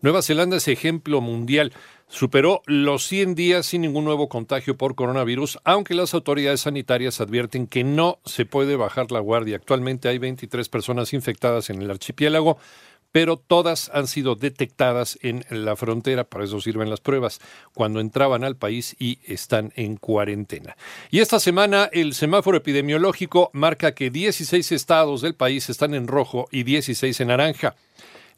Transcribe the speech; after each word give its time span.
Nueva 0.00 0.22
Zelanda 0.22 0.56
es 0.56 0.66
ejemplo 0.66 1.20
mundial. 1.20 1.72
Superó 2.12 2.60
los 2.66 3.06
100 3.06 3.34
días 3.34 3.64
sin 3.64 3.80
ningún 3.80 4.04
nuevo 4.04 4.28
contagio 4.28 4.76
por 4.76 4.94
coronavirus, 4.94 5.58
aunque 5.64 5.94
las 5.94 6.12
autoridades 6.12 6.60
sanitarias 6.60 7.22
advierten 7.22 7.66
que 7.66 7.84
no 7.84 8.18
se 8.26 8.44
puede 8.44 8.76
bajar 8.76 9.10
la 9.10 9.20
guardia. 9.20 9.56
Actualmente 9.56 10.10
hay 10.10 10.18
23 10.18 10.68
personas 10.68 11.14
infectadas 11.14 11.70
en 11.70 11.80
el 11.80 11.90
archipiélago, 11.90 12.58
pero 13.12 13.38
todas 13.38 13.90
han 13.94 14.08
sido 14.08 14.34
detectadas 14.34 15.18
en 15.22 15.42
la 15.48 15.74
frontera, 15.74 16.24
para 16.24 16.44
eso 16.44 16.60
sirven 16.60 16.90
las 16.90 17.00
pruebas, 17.00 17.40
cuando 17.72 17.98
entraban 17.98 18.44
al 18.44 18.56
país 18.56 18.94
y 18.98 19.18
están 19.26 19.72
en 19.74 19.96
cuarentena. 19.96 20.76
Y 21.10 21.20
esta 21.20 21.40
semana 21.40 21.88
el 21.92 22.12
semáforo 22.12 22.58
epidemiológico 22.58 23.48
marca 23.54 23.94
que 23.94 24.10
16 24.10 24.70
estados 24.72 25.22
del 25.22 25.34
país 25.34 25.70
están 25.70 25.94
en 25.94 26.06
rojo 26.06 26.46
y 26.50 26.64
16 26.64 27.18
en 27.22 27.28
naranja. 27.28 27.74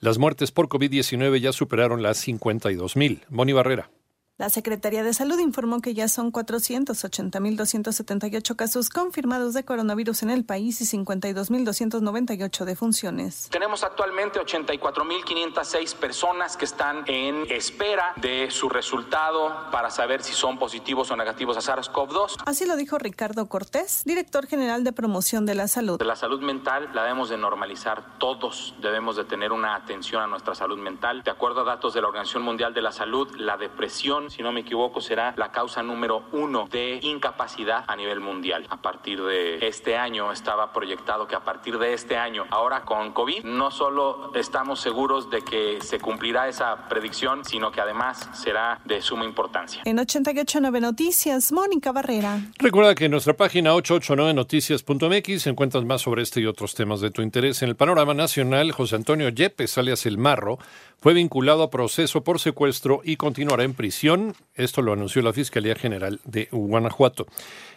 Las 0.00 0.18
muertes 0.18 0.50
por 0.50 0.68
COVID-19 0.68 1.40
ya 1.40 1.52
superaron 1.52 2.02
las 2.02 2.18
52 2.18 2.96
mil. 2.96 3.22
Moni 3.28 3.52
Barrera. 3.52 3.90
La 4.36 4.50
Secretaría 4.50 5.04
de 5.04 5.14
Salud 5.14 5.38
informó 5.38 5.80
que 5.80 5.94
ya 5.94 6.08
son 6.08 6.32
480.278 6.32 8.56
casos 8.56 8.88
confirmados 8.88 9.54
de 9.54 9.64
coronavirus 9.64 10.24
en 10.24 10.30
el 10.30 10.44
país 10.44 10.80
y 10.80 10.98
52.298 10.98 12.64
defunciones. 12.64 13.48
Tenemos 13.52 13.84
actualmente 13.84 14.40
84.506 14.40 15.94
personas 15.94 16.56
que 16.56 16.64
están 16.64 17.04
en 17.06 17.48
espera 17.48 18.12
de 18.16 18.50
su 18.50 18.68
resultado 18.68 19.70
para 19.70 19.88
saber 19.90 20.20
si 20.20 20.32
son 20.32 20.58
positivos 20.58 21.12
o 21.12 21.16
negativos 21.16 21.56
a 21.56 21.60
SARS-CoV-2. 21.60 22.38
Así 22.44 22.66
lo 22.66 22.74
dijo 22.74 22.98
Ricardo 22.98 23.48
Cortés, 23.48 24.02
director 24.04 24.48
general 24.48 24.82
de 24.82 24.92
promoción 24.92 25.46
de 25.46 25.54
la 25.54 25.68
salud. 25.68 25.96
De 25.96 26.06
la 26.06 26.16
salud 26.16 26.40
mental 26.40 26.90
la 26.92 27.02
debemos 27.02 27.28
de 27.28 27.38
normalizar. 27.38 28.18
Todos 28.18 28.74
debemos 28.82 29.14
de 29.14 29.26
tener 29.26 29.52
una 29.52 29.76
atención 29.76 30.24
a 30.24 30.26
nuestra 30.26 30.56
salud 30.56 30.78
mental. 30.78 31.22
De 31.22 31.30
acuerdo 31.30 31.60
a 31.60 31.64
datos 31.64 31.94
de 31.94 32.00
la 32.00 32.08
Organización 32.08 32.42
Mundial 32.42 32.74
de 32.74 32.82
la 32.82 32.90
Salud, 32.90 33.32
la 33.36 33.56
depresión 33.56 34.23
si 34.30 34.42
no 34.42 34.52
me 34.52 34.60
equivoco, 34.60 35.00
será 35.00 35.34
la 35.36 35.50
causa 35.50 35.82
número 35.82 36.24
uno 36.32 36.68
de 36.70 36.98
incapacidad 37.02 37.84
a 37.86 37.96
nivel 37.96 38.20
mundial. 38.20 38.66
A 38.70 38.80
partir 38.80 39.22
de 39.22 39.66
este 39.66 39.96
año 39.96 40.32
estaba 40.32 40.72
proyectado 40.72 41.26
que 41.26 41.34
a 41.34 41.40
partir 41.40 41.78
de 41.78 41.92
este 41.92 42.16
año, 42.16 42.44
ahora 42.50 42.82
con 42.82 43.12
COVID, 43.12 43.44
no 43.44 43.70
solo 43.70 44.32
estamos 44.34 44.80
seguros 44.80 45.30
de 45.30 45.42
que 45.42 45.80
se 45.80 45.98
cumplirá 45.98 46.48
esa 46.48 46.88
predicción, 46.88 47.44
sino 47.44 47.70
que 47.70 47.80
además 47.80 48.28
será 48.32 48.80
de 48.84 49.00
suma 49.00 49.24
importancia. 49.24 49.82
En 49.84 49.98
889 49.98 50.80
Noticias, 50.80 51.52
Mónica 51.52 51.92
Barrera. 51.92 52.40
Recuerda 52.58 52.94
que 52.94 53.06
en 53.06 53.10
nuestra 53.10 53.34
página 53.34 53.74
889noticias.mx 53.74 55.46
encuentras 55.46 55.84
más 55.84 56.02
sobre 56.02 56.22
este 56.22 56.40
y 56.40 56.46
otros 56.46 56.74
temas 56.74 57.00
de 57.00 57.10
tu 57.10 57.22
interés. 57.22 57.62
En 57.62 57.68
el 57.68 57.76
panorama 57.76 58.14
nacional, 58.14 58.72
José 58.72 58.96
Antonio 58.96 59.28
Yepes, 59.28 59.78
alias 59.78 60.06
El 60.06 60.18
Marro, 60.18 60.58
fue 61.04 61.12
vinculado 61.12 61.62
a 61.62 61.68
proceso 61.68 62.24
por 62.24 62.40
secuestro 62.40 63.02
y 63.04 63.16
continuará 63.16 63.62
en 63.62 63.74
prisión. 63.74 64.34
Esto 64.54 64.80
lo 64.80 64.94
anunció 64.94 65.20
la 65.20 65.34
Fiscalía 65.34 65.74
General 65.74 66.18
de 66.24 66.48
Guanajuato. 66.50 67.26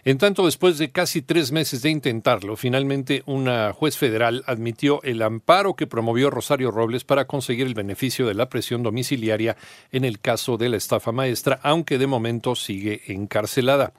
En 0.05 0.17
tanto, 0.17 0.45
después 0.45 0.77
de 0.77 0.91
casi 0.91 1.21
tres 1.21 1.51
meses 1.51 1.81
de 1.81 1.89
intentarlo, 1.89 2.55
finalmente 2.55 3.23
una 3.25 3.73
juez 3.73 3.97
federal 3.97 4.45
admitió 4.47 5.03
el 5.03 5.21
amparo 5.21 5.73
que 5.73 5.87
promovió 5.87 6.29
Rosario 6.29 6.71
Robles 6.71 7.03
para 7.03 7.27
conseguir 7.27 7.67
el 7.67 7.73
beneficio 7.73 8.25
de 8.27 8.33
la 8.33 8.47
presión 8.47 8.81
domiciliaria 8.81 9.57
en 9.91 10.05
el 10.05 10.21
caso 10.21 10.55
de 10.55 10.69
la 10.69 10.77
estafa 10.77 11.11
maestra, 11.11 11.59
aunque 11.63 11.97
de 11.97 12.07
momento 12.07 12.55
sigue 12.55 13.01
encarcelada. 13.07 13.91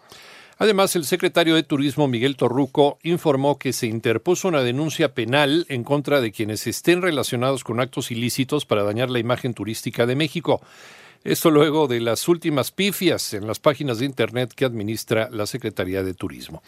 Además, 0.60 0.96
el 0.96 1.04
secretario 1.04 1.54
de 1.54 1.62
Turismo, 1.62 2.08
Miguel 2.08 2.36
Torruco, 2.36 2.98
informó 3.04 3.58
que 3.58 3.72
se 3.72 3.86
interpuso 3.86 4.48
una 4.48 4.62
denuncia 4.62 5.14
penal 5.14 5.64
en 5.69 5.84
contra 5.84 6.20
de 6.20 6.32
quienes 6.32 6.66
estén 6.66 7.00
relacionados 7.00 7.62
con 7.62 7.78
actos 7.78 8.10
ilícitos 8.10 8.66
para 8.66 8.82
dañar 8.82 9.08
la 9.08 9.20
imagen 9.20 9.54
turística 9.54 10.04
de 10.04 10.16
México. 10.16 10.60
Esto 11.22 11.50
luego 11.50 11.86
de 11.86 12.00
las 12.00 12.26
últimas 12.26 12.72
pifias 12.72 13.34
en 13.34 13.47
las 13.47 13.60
páginas 13.60 14.00
de 14.00 14.06
Internet 14.06 14.52
que 14.54 14.64
administra 14.64 15.28
la 15.30 15.47
Secretaría 15.47 16.02
de 16.02 16.14
Turismo. 16.14 16.62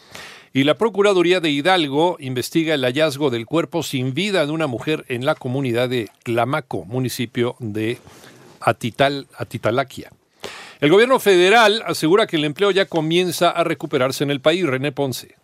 Y 0.53 0.63
la 0.63 0.77
Procuraduría 0.77 1.41
de 1.41 1.49
Hidalgo 1.49 2.15
investiga 2.19 2.75
el 2.75 2.83
hallazgo 2.83 3.29
del 3.29 3.45
cuerpo 3.45 3.83
sin 3.83 4.13
vida 4.13 4.45
de 4.45 4.51
una 4.53 4.67
mujer 4.67 5.03
en 5.09 5.25
la 5.25 5.35
comunidad 5.35 5.89
de 5.89 6.09
Clamaco, 6.23 6.85
municipio 6.85 7.55
de 7.59 7.97
Atital, 8.61 9.27
Atitalaquia. 9.37 10.11
El 10.81 10.89
gobierno 10.89 11.19
federal 11.19 11.83
asegura 11.85 12.25
que 12.25 12.37
el 12.37 12.43
empleo 12.43 12.71
ya 12.71 12.87
comienza 12.87 13.51
a 13.51 13.63
recuperarse 13.63 14.23
en 14.23 14.31
el 14.31 14.41
país. 14.41 14.65
René 14.65 14.91
Ponce. 14.91 15.35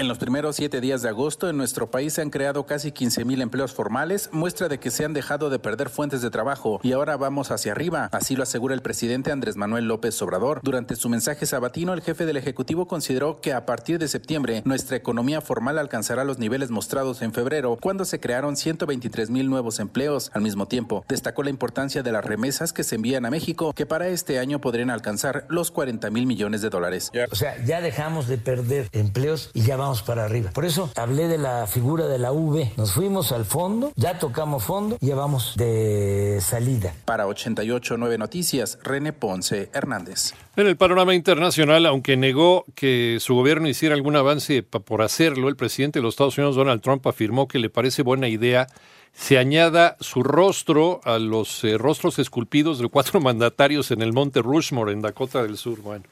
En 0.00 0.08
los 0.08 0.16
primeros 0.16 0.56
siete 0.56 0.80
días 0.80 1.02
de 1.02 1.10
agosto 1.10 1.50
en 1.50 1.58
nuestro 1.58 1.90
país 1.90 2.14
se 2.14 2.22
han 2.22 2.30
creado 2.30 2.64
casi 2.64 2.90
15 2.90 3.26
mil 3.26 3.42
empleos 3.42 3.74
formales, 3.74 4.30
muestra 4.32 4.66
de 4.66 4.80
que 4.80 4.90
se 4.90 5.04
han 5.04 5.12
dejado 5.12 5.50
de 5.50 5.58
perder 5.58 5.90
fuentes 5.90 6.22
de 6.22 6.30
trabajo 6.30 6.80
y 6.82 6.92
ahora 6.92 7.18
vamos 7.18 7.50
hacia 7.50 7.72
arriba. 7.72 8.08
Así 8.10 8.34
lo 8.34 8.44
asegura 8.44 8.74
el 8.74 8.80
presidente 8.80 9.30
Andrés 9.30 9.56
Manuel 9.56 9.88
López 9.88 10.22
Obrador. 10.22 10.60
Durante 10.62 10.96
su 10.96 11.10
mensaje 11.10 11.44
sabatino, 11.44 11.92
el 11.92 12.00
jefe 12.00 12.24
del 12.24 12.38
Ejecutivo 12.38 12.88
consideró 12.88 13.42
que 13.42 13.52
a 13.52 13.66
partir 13.66 13.98
de 13.98 14.08
septiembre 14.08 14.62
nuestra 14.64 14.96
economía 14.96 15.42
formal 15.42 15.78
alcanzará 15.78 16.24
los 16.24 16.38
niveles 16.38 16.70
mostrados 16.70 17.20
en 17.20 17.34
febrero, 17.34 17.76
cuando 17.78 18.06
se 18.06 18.20
crearon 18.20 18.56
123 18.56 19.28
mil 19.28 19.50
nuevos 19.50 19.80
empleos. 19.80 20.30
Al 20.32 20.40
mismo 20.40 20.66
tiempo, 20.66 21.04
destacó 21.10 21.42
la 21.42 21.50
importancia 21.50 22.02
de 22.02 22.12
las 22.12 22.24
remesas 22.24 22.72
que 22.72 22.84
se 22.84 22.94
envían 22.94 23.26
a 23.26 23.30
México, 23.30 23.74
que 23.74 23.84
para 23.84 24.08
este 24.08 24.38
año 24.38 24.62
podrían 24.62 24.88
alcanzar 24.88 25.44
los 25.50 25.70
40 25.70 26.08
mil 26.08 26.24
millones 26.24 26.62
de 26.62 26.70
dólares. 26.70 27.12
O 27.30 27.36
sea, 27.36 27.62
ya 27.66 27.82
dejamos 27.82 28.28
de 28.28 28.38
perder 28.38 28.88
empleos 28.92 29.50
y 29.52 29.60
ya 29.60 29.76
vamos 29.90 30.02
para 30.02 30.24
arriba. 30.24 30.50
Por 30.52 30.64
eso 30.64 30.88
hablé 30.94 31.26
de 31.26 31.36
la 31.36 31.66
figura 31.66 32.06
de 32.06 32.16
la 32.16 32.30
V. 32.30 32.70
Nos 32.76 32.92
fuimos 32.92 33.32
al 33.32 33.44
fondo, 33.44 33.92
ya 33.96 34.20
tocamos 34.20 34.62
fondo, 34.62 34.96
ya 35.00 35.16
vamos 35.16 35.54
de 35.56 36.38
salida. 36.40 36.94
Para 37.04 37.26
889 37.26 38.16
Noticias, 38.16 38.78
René 38.84 39.12
Ponce 39.12 39.68
Hernández. 39.72 40.34
En 40.54 40.68
el 40.68 40.76
panorama 40.76 41.12
internacional, 41.12 41.86
aunque 41.86 42.16
negó 42.16 42.66
que 42.76 43.16
su 43.18 43.34
gobierno 43.34 43.66
hiciera 43.66 43.96
algún 43.96 44.14
avance 44.14 44.62
por 44.62 45.02
hacerlo, 45.02 45.48
el 45.48 45.56
presidente 45.56 45.98
de 45.98 46.04
los 46.04 46.14
Estados 46.14 46.38
Unidos, 46.38 46.54
Donald 46.54 46.82
Trump, 46.82 47.04
afirmó 47.08 47.48
que 47.48 47.58
le 47.58 47.68
parece 47.68 48.02
buena 48.02 48.28
idea 48.28 48.68
se 49.12 49.38
añada 49.38 49.96
su 49.98 50.22
rostro 50.22 51.00
a 51.02 51.18
los 51.18 51.64
eh, 51.64 51.76
rostros 51.78 52.20
esculpidos 52.20 52.78
de 52.78 52.86
cuatro 52.86 53.20
mandatarios 53.20 53.90
en 53.90 54.02
el 54.02 54.12
monte 54.12 54.40
Rushmore, 54.40 54.92
en 54.92 55.02
Dakota 55.02 55.42
del 55.42 55.56
Sur. 55.56 55.80
Bueno. 55.80 56.04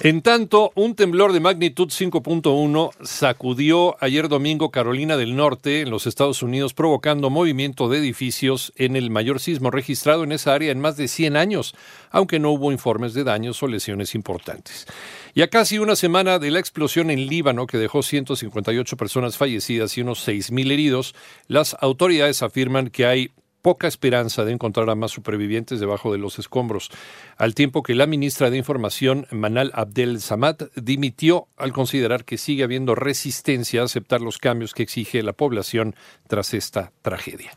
En 0.00 0.20
tanto, 0.20 0.72
un 0.74 0.94
temblor 0.94 1.32
de 1.32 1.40
magnitud 1.40 1.88
5.1 1.88 2.90
sacudió 3.02 3.96
ayer 4.00 4.28
domingo 4.28 4.70
Carolina 4.70 5.16
del 5.16 5.34
Norte, 5.34 5.80
en 5.80 5.90
los 5.90 6.06
Estados 6.06 6.42
Unidos, 6.42 6.74
provocando 6.74 7.30
movimiento 7.30 7.88
de 7.88 7.98
edificios 7.98 8.74
en 8.76 8.94
el 8.94 9.08
mayor 9.08 9.40
sismo 9.40 9.70
registrado 9.70 10.22
en 10.24 10.32
esa 10.32 10.52
área 10.52 10.70
en 10.70 10.80
más 10.80 10.98
de 10.98 11.08
100 11.08 11.38
años, 11.38 11.74
aunque 12.10 12.38
no 12.38 12.50
hubo 12.50 12.72
informes 12.72 13.14
de 13.14 13.24
daños 13.24 13.62
o 13.62 13.68
lesiones 13.68 14.14
importantes. 14.14 14.86
Y 15.34 15.40
a 15.40 15.48
casi 15.48 15.78
una 15.78 15.96
semana 15.96 16.38
de 16.38 16.50
la 16.50 16.60
explosión 16.60 17.10
en 17.10 17.26
Líbano, 17.26 17.66
que 17.66 17.78
dejó 17.78 18.02
158 18.02 18.98
personas 18.98 19.38
fallecidas 19.38 19.96
y 19.96 20.02
unos 20.02 20.28
6.000 20.28 20.72
heridos, 20.72 21.14
las 21.48 21.74
autoridades 21.80 22.42
afirman 22.42 22.90
que 22.90 23.06
hay 23.06 23.30
poca 23.66 23.88
esperanza 23.88 24.44
de 24.44 24.52
encontrar 24.52 24.88
a 24.90 24.94
más 24.94 25.10
supervivientes 25.10 25.80
debajo 25.80 26.12
de 26.12 26.18
los 26.18 26.38
escombros, 26.38 26.88
al 27.36 27.56
tiempo 27.56 27.82
que 27.82 27.96
la 27.96 28.06
ministra 28.06 28.48
de 28.48 28.58
Información, 28.58 29.26
Manal 29.32 29.72
Abdel 29.74 30.20
Samad, 30.20 30.68
dimitió 30.76 31.48
al 31.56 31.72
considerar 31.72 32.24
que 32.24 32.38
sigue 32.38 32.62
habiendo 32.62 32.94
resistencia 32.94 33.80
a 33.80 33.86
aceptar 33.86 34.20
los 34.20 34.38
cambios 34.38 34.72
que 34.72 34.84
exige 34.84 35.20
la 35.24 35.32
población 35.32 35.96
tras 36.28 36.54
esta 36.54 36.92
tragedia. 37.02 37.50